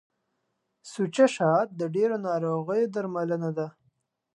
[0.91, 3.67] سوچه شات د ډیرو ناروغیو درملنه ده.